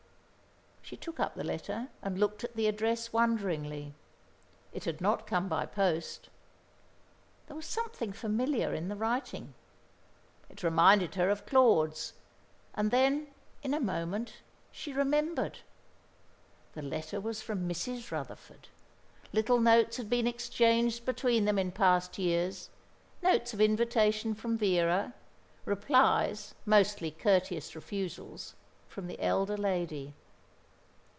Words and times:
She 0.83 0.97
took 0.97 1.21
up 1.21 1.35
the 1.35 1.43
letter, 1.45 1.87
and 2.01 2.19
looked 2.19 2.43
at 2.43 2.57
the 2.57 2.67
address 2.67 3.13
wonderingly. 3.13 3.93
It 4.73 4.83
had 4.83 4.99
not 4.99 5.25
come 5.25 5.47
by 5.47 5.65
post. 5.65 6.27
There 7.47 7.55
was 7.55 7.65
something 7.65 8.11
familiar 8.11 8.73
in 8.73 8.89
the 8.89 8.97
writing. 8.97 9.53
It 10.49 10.63
reminded 10.63 11.15
her 11.15 11.29
of 11.29 11.45
Claude's; 11.45 12.11
and 12.73 12.91
then, 12.91 13.27
in 13.63 13.73
a 13.73 13.79
moment, 13.79 14.41
she 14.69 14.91
remembered. 14.91 15.59
The 16.73 16.81
letter 16.81 17.21
was 17.21 17.41
from 17.41 17.69
Mrs. 17.69 18.11
Rutherford. 18.11 18.67
Little 19.31 19.61
notes 19.61 19.95
had 19.95 20.09
been 20.09 20.27
exchanged 20.27 21.05
between 21.05 21.45
them 21.45 21.57
in 21.57 21.71
past 21.71 22.17
years, 22.17 22.69
notes 23.21 23.53
of 23.53 23.61
invitation 23.61 24.35
from 24.35 24.57
Vera, 24.57 25.13
replies, 25.63 26.53
mostly 26.65 27.11
courteous 27.11 27.75
refusals, 27.75 28.55
from 28.89 29.07
the 29.07 29.21
elder 29.21 29.55
lady. 29.55 30.15